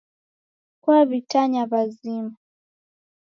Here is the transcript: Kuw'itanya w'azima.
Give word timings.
Kuw'itanya 0.83 1.61
w'azima. 1.71 2.31